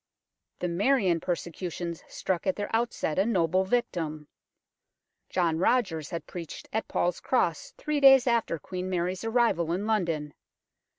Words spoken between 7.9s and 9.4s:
days after Queen Mary's